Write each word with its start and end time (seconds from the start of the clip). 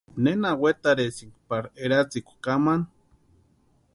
¿Nena 0.23 0.49
wetarhisïnki 0.61 1.39
pari 1.49 1.67
eratsikwa 1.83 2.33
kamani? 2.45 2.87